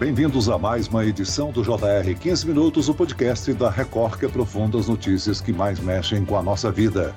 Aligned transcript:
Bem-vindos 0.00 0.48
a 0.48 0.56
mais 0.56 0.88
uma 0.88 1.04
edição 1.04 1.52
do 1.52 1.62
JR 1.62 2.18
15 2.18 2.46
Minutos, 2.46 2.88
o 2.88 2.94
podcast 2.94 3.52
da 3.52 3.68
Record 3.68 4.18
que 4.18 4.24
aprofunda 4.24 4.78
as 4.78 4.88
notícias 4.88 5.42
que 5.42 5.52
mais 5.52 5.78
mexem 5.78 6.24
com 6.24 6.38
a 6.38 6.42
nossa 6.42 6.72
vida. 6.72 7.14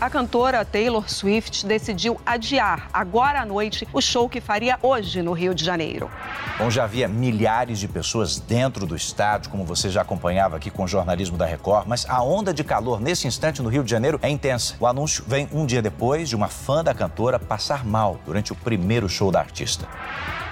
A 0.00 0.10
cantora 0.10 0.64
Taylor 0.64 1.08
Swift 1.08 1.64
decidiu 1.64 2.20
adiar 2.26 2.90
agora 2.92 3.40
à 3.40 3.46
noite 3.46 3.86
o 3.92 4.00
show 4.00 4.28
que 4.28 4.40
faria 4.40 4.80
hoje 4.82 5.22
no 5.22 5.32
Rio 5.32 5.54
de 5.54 5.64
Janeiro. 5.64 6.10
Bom, 6.58 6.68
já 6.68 6.82
havia 6.82 7.06
milhares 7.06 7.78
de 7.78 7.86
pessoas 7.86 8.40
dentro 8.40 8.84
do 8.84 8.96
estádio, 8.96 9.48
como 9.48 9.64
você 9.64 9.88
já 9.90 10.02
acompanhava 10.02 10.56
aqui 10.56 10.70
com 10.72 10.82
o 10.82 10.88
jornalismo 10.88 11.38
da 11.38 11.46
Record, 11.46 11.86
mas 11.86 12.04
a 12.08 12.20
onda 12.20 12.52
de 12.52 12.64
calor 12.64 13.00
nesse 13.00 13.28
instante 13.28 13.62
no 13.62 13.68
Rio 13.68 13.84
de 13.84 13.90
Janeiro 13.92 14.18
é 14.22 14.28
intensa. 14.28 14.74
O 14.80 14.88
anúncio 14.88 15.22
vem 15.24 15.48
um 15.52 15.64
dia 15.64 15.80
depois 15.80 16.28
de 16.28 16.34
uma 16.34 16.48
fã 16.48 16.82
da 16.82 16.92
cantora 16.92 17.38
passar 17.38 17.86
mal 17.86 18.18
durante 18.26 18.52
o 18.52 18.56
primeiro 18.56 19.08
show 19.08 19.30
da 19.30 19.38
artista. 19.38 19.86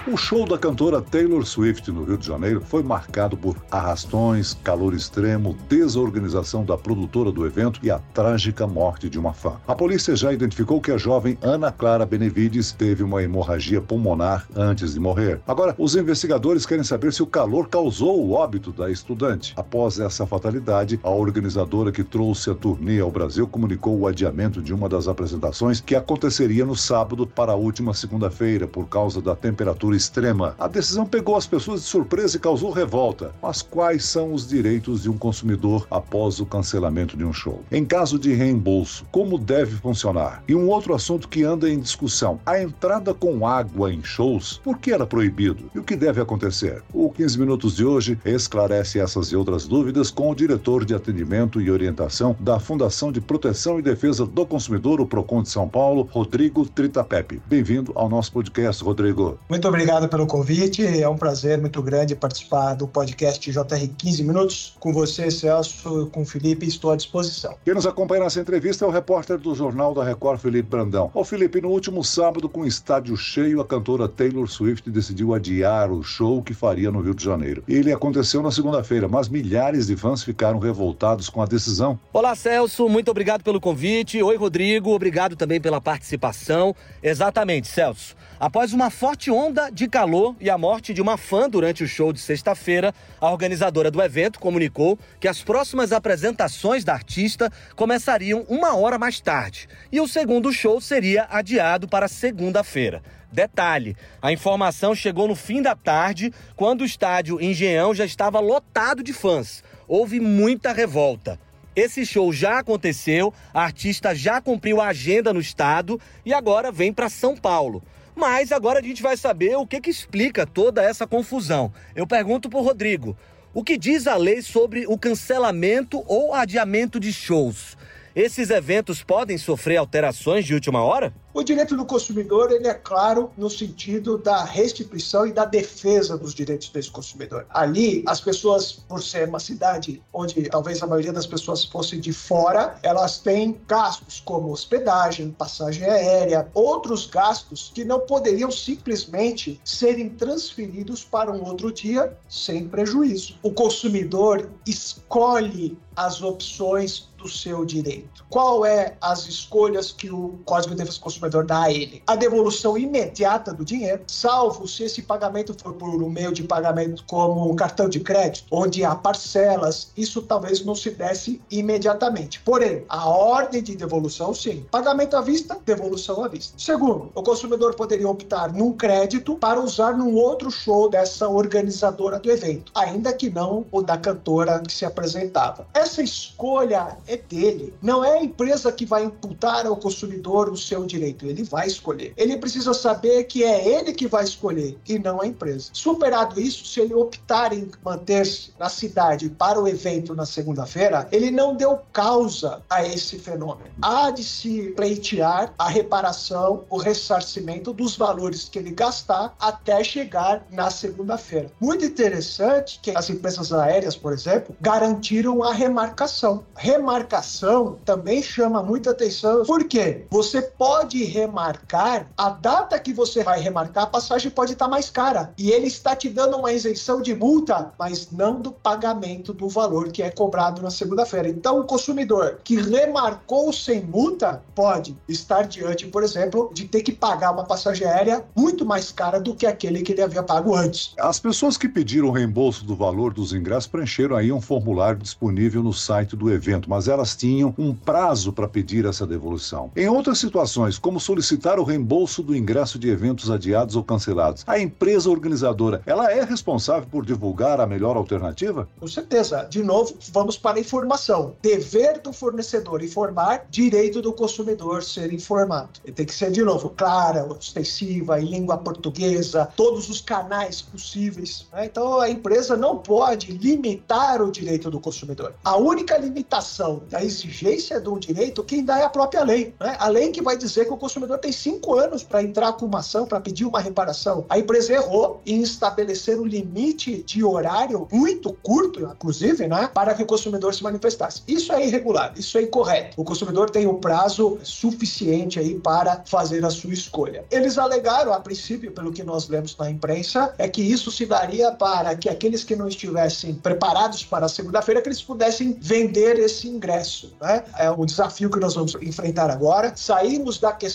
O 0.06 0.16
show 0.16 0.46
da 0.46 0.56
cantora 0.56 1.02
Taylor 1.02 1.44
Swift 1.44 1.90
no 1.90 2.04
Rio 2.04 2.16
de 2.16 2.26
Janeiro 2.26 2.62
foi 2.62 2.82
marcado 2.82 3.36
por 3.36 3.56
arrastões, 3.70 4.54
calor 4.64 4.94
extremo, 4.94 5.56
desorganização 5.68 6.64
da 6.64 6.78
produtora 6.78 7.30
do 7.30 7.44
evento 7.44 7.80
e 7.82 7.90
a 7.90 7.98
trágica 8.14 8.66
morte 8.66 9.10
de 9.10 9.18
uma 9.18 9.34
fã. 9.34 9.56
A 9.66 9.74
polícia 9.74 10.16
já 10.16 10.32
identificou 10.32 10.80
que 10.80 10.92
a 10.92 10.96
jovem 10.96 11.36
Ana 11.42 11.70
Clara 11.70 12.06
Benevides 12.06 12.72
teve 12.72 13.02
uma 13.02 13.22
hemorragia 13.22 13.82
pulmonar 13.82 14.46
antes 14.56 14.94
de 14.94 15.00
morrer. 15.00 15.40
Agora, 15.46 15.74
os 15.76 15.94
investigadores 15.94 16.64
querem 16.64 16.84
saber 16.84 17.12
se 17.12 17.22
o 17.22 17.26
calor 17.26 17.68
causou 17.68 18.18
o 18.24 18.32
óbito 18.32 18.72
da 18.72 18.90
estudante. 18.90 19.52
Após 19.56 19.98
essa 19.98 20.26
fatalidade, 20.26 20.98
a 21.02 21.10
organizadora 21.10 21.92
que 21.92 22.04
trouxe 22.04 22.50
a 22.50 22.54
turnê 22.54 23.00
ao 23.00 23.10
Brasil 23.10 23.46
comunicou 23.46 23.98
o 23.98 24.06
adiamento 24.06 24.62
de 24.62 24.72
uma 24.72 24.88
das 24.88 25.06
apresentações 25.06 25.80
que 25.80 25.94
aconteceria 25.94 26.64
no 26.64 26.76
sábado 26.76 27.26
para 27.26 27.52
a 27.52 27.56
última 27.56 27.92
segunda-feira 27.92 28.66
por 28.66 28.88
causa 28.88 29.20
da 29.20 29.36
temperatura 29.36 29.87
extrema. 29.94 30.54
A 30.58 30.68
decisão 30.68 31.06
pegou 31.06 31.36
as 31.36 31.46
pessoas 31.46 31.80
de 31.80 31.86
surpresa 31.86 32.36
e 32.36 32.40
causou 32.40 32.70
revolta. 32.70 33.32
Mas 33.42 33.62
quais 33.62 34.04
são 34.04 34.32
os 34.32 34.46
direitos 34.46 35.02
de 35.02 35.10
um 35.10 35.16
consumidor 35.16 35.86
após 35.90 36.38
o 36.40 36.46
cancelamento 36.46 37.16
de 37.16 37.24
um 37.24 37.32
show? 37.32 37.62
Em 37.72 37.84
caso 37.84 38.18
de 38.18 38.32
reembolso, 38.34 39.06
como 39.10 39.38
deve 39.38 39.76
funcionar? 39.76 40.42
E 40.46 40.54
um 40.54 40.68
outro 40.68 40.94
assunto 40.94 41.28
que 41.28 41.42
anda 41.42 41.68
em 41.70 41.80
discussão: 41.80 42.38
a 42.44 42.60
entrada 42.60 43.14
com 43.14 43.46
água 43.46 43.92
em 43.92 44.02
shows, 44.02 44.60
por 44.62 44.78
que 44.78 44.92
era 44.92 45.06
proibido? 45.06 45.70
E 45.74 45.78
o 45.78 45.84
que 45.84 45.96
deve 45.96 46.20
acontecer? 46.20 46.82
O 46.92 47.10
15 47.10 47.38
Minutos 47.38 47.76
de 47.76 47.84
hoje 47.84 48.18
esclarece 48.24 48.98
essas 48.98 49.28
e 49.28 49.36
outras 49.36 49.66
dúvidas 49.66 50.10
com 50.10 50.30
o 50.30 50.34
diretor 50.34 50.84
de 50.84 50.94
atendimento 50.94 51.60
e 51.60 51.70
orientação 51.70 52.36
da 52.38 52.60
Fundação 52.60 53.10
de 53.10 53.20
Proteção 53.20 53.78
e 53.78 53.82
Defesa 53.82 54.26
do 54.26 54.44
Consumidor, 54.44 55.00
o 55.00 55.06
PROCON 55.06 55.42
de 55.42 55.48
São 55.48 55.68
Paulo, 55.68 56.08
Rodrigo 56.10 56.66
Tritapepe. 56.66 57.40
Bem-vindo 57.46 57.92
ao 57.94 58.08
nosso 58.08 58.32
podcast, 58.32 58.82
Rodrigo. 58.82 59.38
Muito 59.48 59.66
obrigado 59.66 59.77
obrigado 59.78 60.08
pelo 60.08 60.26
convite. 60.26 60.84
É 60.84 61.08
um 61.08 61.16
prazer 61.16 61.56
muito 61.56 61.80
grande 61.80 62.16
participar 62.16 62.74
do 62.74 62.88
podcast 62.88 63.48
JR 63.48 63.88
15 63.96 64.24
Minutos. 64.24 64.76
Com 64.80 64.92
você, 64.92 65.30
Celso, 65.30 66.08
com 66.10 66.22
o 66.22 66.24
Felipe, 66.24 66.66
estou 66.66 66.90
à 66.90 66.96
disposição. 66.96 67.54
Quem 67.64 67.74
nos 67.74 67.86
acompanha 67.86 68.24
nessa 68.24 68.40
entrevista 68.40 68.84
é 68.84 68.88
o 68.88 68.90
repórter 68.90 69.38
do 69.38 69.54
Jornal 69.54 69.94
da 69.94 70.02
Record, 70.02 70.40
Felipe 70.40 70.68
Brandão. 70.68 71.12
Ô, 71.14 71.22
Felipe, 71.22 71.60
no 71.60 71.68
último 71.68 72.02
sábado, 72.02 72.48
com 72.48 72.62
o 72.62 72.66
estádio 72.66 73.16
cheio, 73.16 73.60
a 73.60 73.64
cantora 73.64 74.08
Taylor 74.08 74.48
Swift 74.48 74.90
decidiu 74.90 75.32
adiar 75.32 75.92
o 75.92 76.02
show 76.02 76.42
que 76.42 76.52
faria 76.52 76.90
no 76.90 77.00
Rio 77.00 77.14
de 77.14 77.22
Janeiro. 77.22 77.62
Ele 77.68 77.92
aconteceu 77.92 78.42
na 78.42 78.50
segunda-feira, 78.50 79.06
mas 79.06 79.28
milhares 79.28 79.86
de 79.86 79.96
fãs 79.96 80.24
ficaram 80.24 80.58
revoltados 80.58 81.28
com 81.28 81.40
a 81.40 81.46
decisão. 81.46 81.96
Olá, 82.12 82.34
Celso, 82.34 82.88
muito 82.88 83.12
obrigado 83.12 83.44
pelo 83.44 83.60
convite. 83.60 84.20
Oi, 84.20 84.36
Rodrigo, 84.36 84.90
obrigado 84.90 85.36
também 85.36 85.60
pela 85.60 85.80
participação. 85.80 86.74
Exatamente, 87.00 87.68
Celso. 87.68 88.16
Após 88.40 88.72
uma 88.72 88.88
forte 88.88 89.32
onda 89.32 89.67
de 89.72 89.88
calor 89.88 90.34
e 90.40 90.48
a 90.48 90.58
morte 90.58 90.94
de 90.94 91.00
uma 91.00 91.16
fã 91.16 91.48
durante 91.48 91.84
o 91.84 91.88
show 91.88 92.12
de 92.12 92.20
sexta-feira, 92.20 92.94
a 93.20 93.30
organizadora 93.30 93.90
do 93.90 94.02
evento 94.02 94.38
comunicou 94.38 94.98
que 95.20 95.28
as 95.28 95.42
próximas 95.42 95.92
apresentações 95.92 96.84
da 96.84 96.92
artista 96.92 97.52
começariam 97.76 98.44
uma 98.48 98.76
hora 98.76 98.98
mais 98.98 99.20
tarde 99.20 99.68
e 99.90 100.00
o 100.00 100.08
segundo 100.08 100.52
show 100.52 100.80
seria 100.80 101.26
adiado 101.30 101.88
para 101.88 102.08
segunda-feira. 102.08 103.02
Detalhe: 103.30 103.96
a 104.22 104.32
informação 104.32 104.94
chegou 104.94 105.28
no 105.28 105.34
fim 105.34 105.60
da 105.60 105.76
tarde, 105.76 106.32
quando 106.56 106.80
o 106.80 106.84
estádio 106.84 107.40
Engenhão 107.40 107.94
já 107.94 108.04
estava 108.04 108.40
lotado 108.40 109.02
de 109.02 109.12
fãs. 109.12 109.62
Houve 109.86 110.20
muita 110.20 110.72
revolta. 110.72 111.38
Esse 111.78 112.04
show 112.04 112.32
já 112.32 112.58
aconteceu, 112.58 113.32
a 113.54 113.62
artista 113.62 114.12
já 114.12 114.40
cumpriu 114.40 114.80
a 114.80 114.88
agenda 114.88 115.32
no 115.32 115.38
estado 115.38 116.00
e 116.26 116.34
agora 116.34 116.72
vem 116.72 116.92
para 116.92 117.08
São 117.08 117.36
Paulo. 117.36 117.84
Mas 118.16 118.50
agora 118.50 118.80
a 118.80 118.82
gente 118.82 119.00
vai 119.00 119.16
saber 119.16 119.54
o 119.56 119.64
que, 119.64 119.80
que 119.80 119.88
explica 119.88 120.44
toda 120.44 120.82
essa 120.82 121.06
confusão. 121.06 121.72
Eu 121.94 122.04
pergunto 122.04 122.50
para 122.50 122.58
Rodrigo: 122.58 123.16
o 123.54 123.62
que 123.62 123.78
diz 123.78 124.08
a 124.08 124.16
lei 124.16 124.42
sobre 124.42 124.88
o 124.88 124.98
cancelamento 124.98 126.02
ou 126.08 126.34
adiamento 126.34 126.98
de 126.98 127.12
shows? 127.12 127.76
Esses 128.12 128.50
eventos 128.50 129.04
podem 129.04 129.38
sofrer 129.38 129.76
alterações 129.76 130.44
de 130.44 130.54
última 130.54 130.82
hora? 130.82 131.14
O 131.34 131.42
direito 131.42 131.76
do 131.76 131.84
consumidor 131.84 132.50
ele 132.50 132.66
é 132.66 132.74
claro 132.74 133.30
no 133.36 133.50
sentido 133.50 134.16
da 134.16 134.44
restituição 134.44 135.26
e 135.26 135.32
da 135.32 135.44
defesa 135.44 136.16
dos 136.16 136.34
direitos 136.34 136.70
desse 136.70 136.90
consumidor. 136.90 137.46
Ali, 137.50 138.02
as 138.06 138.20
pessoas, 138.20 138.72
por 138.72 139.02
ser 139.02 139.28
uma 139.28 139.38
cidade 139.38 140.02
onde 140.12 140.48
talvez 140.48 140.82
a 140.82 140.86
maioria 140.86 141.12
das 141.12 141.26
pessoas 141.26 141.64
fossem 141.64 142.00
de 142.00 142.14
fora, 142.14 142.78
elas 142.82 143.18
têm 143.18 143.60
gastos 143.68 144.22
como 144.24 144.50
hospedagem, 144.50 145.30
passagem 145.30 145.84
aérea, 145.84 146.48
outros 146.54 147.06
gastos 147.06 147.70
que 147.74 147.84
não 147.84 148.00
poderiam 148.00 148.50
simplesmente 148.50 149.60
serem 149.62 150.08
transferidos 150.08 151.04
para 151.04 151.30
um 151.30 151.44
outro 151.44 151.70
dia 151.70 152.16
sem 152.26 152.66
prejuízo. 152.66 153.36
O 153.42 153.52
consumidor 153.52 154.50
escolhe 154.66 155.78
as 155.94 156.22
opções 156.22 157.08
do 157.16 157.28
seu 157.28 157.64
direito. 157.64 158.24
Qual 158.30 158.64
é 158.64 158.96
as 159.00 159.26
escolhas 159.26 159.90
que 159.90 160.08
o 160.08 160.38
Código 160.44 160.70
de 160.70 160.78
Defesa 160.78 161.00
Consumidor 161.18 161.44
dá 161.44 161.62
a 161.64 161.72
ele? 161.72 162.00
A 162.06 162.14
devolução 162.14 162.78
imediata 162.78 163.52
do 163.52 163.64
dinheiro, 163.64 164.02
salvo 164.06 164.68
se 164.68 164.84
esse 164.84 165.02
pagamento 165.02 165.54
for 165.60 165.74
por 165.74 165.88
um 165.88 166.08
meio 166.08 166.32
de 166.32 166.44
pagamento 166.44 167.02
como 167.08 167.50
um 167.50 167.56
cartão 167.56 167.88
de 167.88 167.98
crédito, 167.98 168.46
onde 168.50 168.84
há 168.84 168.94
parcelas, 168.94 169.90
isso 169.96 170.22
talvez 170.22 170.64
não 170.64 170.76
se 170.76 170.90
desse 170.90 171.40
imediatamente. 171.50 172.40
Porém, 172.40 172.84
a 172.88 173.08
ordem 173.08 173.62
de 173.62 173.74
devolução, 173.74 174.32
sim. 174.32 174.64
Pagamento 174.70 175.16
à 175.16 175.20
vista, 175.20 175.58
devolução 175.66 176.24
à 176.24 176.28
vista. 176.28 176.54
Segundo, 176.56 177.10
o 177.14 177.22
consumidor 177.22 177.74
poderia 177.74 178.08
optar 178.08 178.52
num 178.52 178.72
crédito 178.72 179.34
para 179.34 179.60
usar 179.60 179.96
num 179.96 180.14
outro 180.14 180.50
show 180.50 180.88
dessa 180.88 181.28
organizadora 181.28 182.20
do 182.20 182.30
evento, 182.30 182.70
ainda 182.74 183.12
que 183.12 183.28
não 183.28 183.66
o 183.72 183.82
da 183.82 183.98
cantora 183.98 184.60
que 184.60 184.72
se 184.72 184.84
apresentava. 184.84 185.66
Essa 185.74 186.00
escolha 186.00 186.96
é 187.08 187.16
dele. 187.16 187.74
Não 187.82 188.04
é 188.04 188.18
a 188.18 188.22
empresa 188.22 188.70
que 188.70 188.86
vai 188.86 189.04
imputar 189.04 189.66
ao 189.66 189.76
consumidor 189.76 190.48
o 190.48 190.56
seu 190.56 190.84
direito. 190.84 191.07
Ele 191.22 191.42
vai 191.42 191.66
escolher. 191.66 192.12
Ele 192.16 192.36
precisa 192.36 192.74
saber 192.74 193.24
que 193.24 193.44
é 193.44 193.66
ele 193.66 193.92
que 193.92 194.06
vai 194.06 194.24
escolher 194.24 194.78
e 194.88 194.98
não 194.98 195.20
a 195.20 195.26
empresa. 195.26 195.70
Superado 195.72 196.40
isso, 196.40 196.64
se 196.66 196.80
ele 196.80 196.94
optar 196.94 197.52
em 197.52 197.70
manter-se 197.84 198.52
na 198.58 198.68
cidade 198.68 199.28
para 199.30 199.60
o 199.60 199.68
evento 199.68 200.14
na 200.14 200.26
segunda-feira, 200.26 201.08
ele 201.12 201.30
não 201.30 201.54
deu 201.54 201.78
causa 201.92 202.62
a 202.68 202.84
esse 202.84 203.18
fenômeno. 203.18 203.70
Há 203.80 204.10
de 204.10 204.24
se 204.24 204.72
pleitear 204.76 205.52
a 205.58 205.68
reparação, 205.68 206.64
o 206.68 206.76
ressarcimento 206.76 207.72
dos 207.72 207.96
valores 207.96 208.48
que 208.48 208.58
ele 208.58 208.70
gastar 208.70 209.34
até 209.38 209.82
chegar 209.82 210.46
na 210.50 210.70
segunda-feira. 210.70 211.50
Muito 211.60 211.84
interessante 211.84 212.78
que 212.82 212.90
as 212.96 213.10
empresas 213.10 213.52
aéreas, 213.52 213.96
por 213.96 214.12
exemplo, 214.12 214.54
garantiram 214.60 215.42
a 215.42 215.52
remarcação. 215.52 216.44
Remarcação 216.56 217.78
também 217.84 218.22
chama 218.22 218.62
muita 218.62 218.90
atenção, 218.90 219.44
porque 219.44 220.06
você 220.10 220.42
pode 220.42 220.97
remarcar 221.04 222.06
a 222.16 222.30
data 222.30 222.78
que 222.78 222.92
você 222.92 223.22
vai 223.22 223.40
remarcar, 223.40 223.84
a 223.84 223.86
passagem 223.86 224.30
pode 224.30 224.52
estar 224.52 224.68
mais 224.68 224.90
cara. 224.90 225.32
E 225.38 225.50
ele 225.50 225.66
está 225.66 225.94
te 225.94 226.08
dando 226.08 226.36
uma 226.36 226.52
isenção 226.52 227.00
de 227.00 227.14
multa, 227.14 227.72
mas 227.78 228.10
não 228.10 228.40
do 228.40 228.52
pagamento 228.52 229.32
do 229.32 229.48
valor 229.48 229.90
que 229.90 230.02
é 230.02 230.10
cobrado 230.10 230.62
na 230.62 230.70
segunda-feira. 230.70 231.28
Então, 231.28 231.60
o 231.60 231.64
consumidor 231.64 232.40
que 232.44 232.60
remarcou 232.60 233.52
sem 233.52 233.82
multa 233.82 234.42
pode 234.54 234.96
estar 235.08 235.42
diante, 235.42 235.86
por 235.86 236.02
exemplo, 236.02 236.50
de 236.52 236.66
ter 236.66 236.82
que 236.82 236.92
pagar 236.92 237.32
uma 237.32 237.44
passagem 237.44 237.86
aérea 237.86 238.24
muito 238.34 238.64
mais 238.64 238.90
cara 238.92 239.20
do 239.20 239.34
que 239.34 239.46
aquele 239.46 239.82
que 239.82 239.92
ele 239.92 240.02
havia 240.02 240.22
pago 240.22 240.54
antes. 240.54 240.94
As 240.98 241.18
pessoas 241.18 241.56
que 241.56 241.68
pediram 241.68 242.08
o 242.08 242.12
reembolso 242.12 242.64
do 242.64 242.74
valor 242.74 243.12
dos 243.12 243.32
ingressos 243.32 243.66
preencheram 243.66 244.16
aí 244.16 244.32
um 244.32 244.40
formulário 244.40 245.00
disponível 245.00 245.62
no 245.62 245.72
site 245.72 246.16
do 246.16 246.30
evento, 246.30 246.68
mas 246.68 246.88
elas 246.88 247.16
tinham 247.16 247.54
um 247.58 247.74
prazo 247.74 248.32
para 248.32 248.48
pedir 248.48 248.84
essa 248.84 249.06
devolução. 249.06 249.70
Em 249.76 249.88
outras 249.88 250.18
situações, 250.18 250.78
como 250.88 250.98
solicitar 250.98 251.60
o 251.60 251.64
reembolso 251.64 252.22
do 252.22 252.34
ingresso 252.34 252.78
de 252.78 252.88
eventos 252.88 253.30
adiados 253.30 253.76
ou 253.76 253.84
cancelados. 253.84 254.42
A 254.46 254.58
empresa 254.58 255.10
organizadora, 255.10 255.82
ela 255.84 256.10
é 256.10 256.24
responsável 256.24 256.88
por 256.90 257.04
divulgar 257.04 257.60
a 257.60 257.66
melhor 257.66 257.94
alternativa? 257.94 258.66
Com 258.80 258.88
certeza. 258.88 259.46
De 259.50 259.62
novo, 259.62 259.94
vamos 260.10 260.38
para 260.38 260.56
a 260.56 260.60
informação. 260.60 261.34
Dever 261.42 262.00
do 262.00 262.10
fornecedor 262.10 262.82
informar, 262.82 263.44
direito 263.50 264.00
do 264.00 264.14
consumidor 264.14 264.82
ser 264.82 265.12
informado. 265.12 265.68
E 265.84 265.92
tem 265.92 266.06
que 266.06 266.14
ser, 266.14 266.30
de 266.30 266.42
novo, 266.42 266.70
clara, 266.70 267.22
ostensiva, 267.26 268.18
em 268.18 268.24
língua 268.24 268.56
portuguesa, 268.56 269.46
todos 269.54 269.90
os 269.90 270.00
canais 270.00 270.62
possíveis. 270.62 271.46
Né? 271.52 271.66
Então, 271.66 272.00
a 272.00 272.08
empresa 272.08 272.56
não 272.56 272.78
pode 272.78 273.30
limitar 273.32 274.22
o 274.22 274.32
direito 274.32 274.70
do 274.70 274.80
consumidor. 274.80 275.34
A 275.44 275.54
única 275.58 275.98
limitação 275.98 276.80
da 276.88 277.04
exigência 277.04 277.78
do 277.78 277.98
direito, 277.98 278.42
quem 278.42 278.64
dá 278.64 278.78
é 278.78 278.84
a 278.84 278.88
própria 278.88 279.22
lei. 279.22 279.54
Né? 279.60 279.76
A 279.78 279.88
lei 279.88 280.10
que 280.12 280.22
vai 280.22 280.38
dizer 280.38 280.64
que 280.64 280.72
o 280.72 280.77
consumidor 280.78 281.18
tem 281.18 281.32
cinco 281.32 281.74
anos 281.74 282.02
para 282.02 282.22
entrar 282.22 282.52
com 282.52 282.66
uma 282.66 282.78
ação, 282.78 283.06
para 283.06 283.20
pedir 283.20 283.44
uma 283.44 283.60
reparação. 283.60 284.24
A 284.28 284.38
empresa 284.38 284.72
errou 284.72 285.20
em 285.26 285.42
estabelecer 285.42 286.18
um 286.18 286.24
limite 286.24 287.02
de 287.02 287.24
horário 287.24 287.86
muito 287.92 288.32
curto, 288.42 288.80
inclusive, 288.80 289.46
né, 289.46 289.70
para 289.72 289.94
que 289.94 290.02
o 290.02 290.06
consumidor 290.06 290.54
se 290.54 290.62
manifestasse. 290.62 291.22
Isso 291.26 291.52
é 291.52 291.66
irregular, 291.66 292.12
isso 292.16 292.38
é 292.38 292.42
incorreto. 292.42 293.00
O 293.00 293.04
consumidor 293.04 293.50
tem 293.50 293.66
um 293.66 293.80
prazo 293.80 294.38
suficiente 294.42 295.38
aí 295.38 295.58
para 295.58 296.02
fazer 296.06 296.44
a 296.44 296.50
sua 296.50 296.72
escolha. 296.72 297.24
Eles 297.30 297.58
alegaram, 297.58 298.12
a 298.12 298.20
princípio, 298.20 298.72
pelo 298.72 298.92
que 298.92 299.02
nós 299.02 299.28
lemos 299.28 299.56
na 299.56 299.70
imprensa, 299.70 300.34
é 300.38 300.48
que 300.48 300.62
isso 300.62 300.90
se 300.90 301.06
daria 301.06 301.52
para 301.52 301.96
que 301.96 302.08
aqueles 302.08 302.44
que 302.44 302.56
não 302.56 302.68
estivessem 302.68 303.34
preparados 303.34 304.04
para 304.04 304.26
a 304.26 304.28
segunda-feira, 304.28 304.80
que 304.80 304.88
eles 304.88 305.02
pudessem 305.02 305.56
vender 305.60 306.18
esse 306.18 306.48
ingresso. 306.48 307.14
Né? 307.20 307.44
É 307.58 307.70
o 307.70 307.84
desafio 307.84 308.30
que 308.30 308.38
nós 308.38 308.54
vamos 308.54 308.74
enfrentar 308.80 309.30
agora. 309.30 309.72
Saímos 309.76 310.38
da 310.38 310.52
questão 310.52 310.67